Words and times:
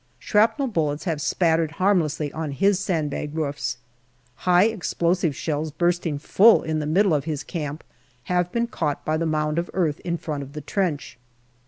Shrapnel 0.17 0.67
bullets 0.69 1.03
have 1.03 1.21
spattered 1.21 1.73
harm 1.73 1.99
lessly 1.99 2.33
on 2.33 2.53
his 2.53 2.79
sand 2.79 3.11
bagged 3.11 3.35
roofs. 3.35 3.77
High 4.49 4.63
explosive 4.63 5.35
shells 5.35 5.69
bursting 5.69 6.17
full 6.17 6.63
in 6.63 6.79
the 6.79 6.87
middle 6.87 7.13
of 7.13 7.25
his 7.25 7.43
camp 7.43 7.83
have 8.23 8.51
been 8.51 8.65
caught 8.65 9.05
by 9.05 9.17
the 9.17 9.27
mound 9.27 9.59
of 9.59 9.69
earth 9.75 9.99
in 9.99 10.17
front 10.17 10.41
of 10.41 10.53
the 10.53 10.61
trench. 10.61 11.19